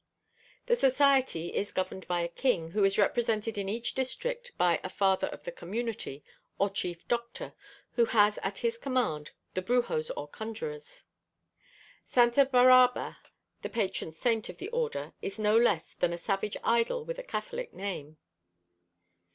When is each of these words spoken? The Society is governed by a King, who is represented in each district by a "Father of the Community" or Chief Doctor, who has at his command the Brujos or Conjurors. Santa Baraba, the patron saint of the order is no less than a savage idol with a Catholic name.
The 0.65 0.75
Society 0.75 1.53
is 1.53 1.71
governed 1.71 2.07
by 2.07 2.21
a 2.21 2.27
King, 2.27 2.71
who 2.71 2.83
is 2.83 2.97
represented 2.97 3.55
in 3.55 3.69
each 3.69 3.93
district 3.93 4.51
by 4.57 4.79
a 4.83 4.89
"Father 4.89 5.27
of 5.27 5.43
the 5.43 5.51
Community" 5.51 6.23
or 6.57 6.71
Chief 6.71 7.07
Doctor, 7.07 7.53
who 7.91 8.05
has 8.05 8.39
at 8.41 8.57
his 8.65 8.79
command 8.79 9.29
the 9.53 9.61
Brujos 9.61 10.09
or 10.17 10.27
Conjurors. 10.27 11.03
Santa 12.07 12.47
Baraba, 12.47 13.17
the 13.61 13.69
patron 13.69 14.11
saint 14.11 14.49
of 14.49 14.57
the 14.57 14.69
order 14.69 15.13
is 15.21 15.37
no 15.37 15.55
less 15.55 15.93
than 15.93 16.13
a 16.13 16.17
savage 16.17 16.57
idol 16.63 17.05
with 17.05 17.19
a 17.19 17.23
Catholic 17.23 17.71
name. 17.71 18.17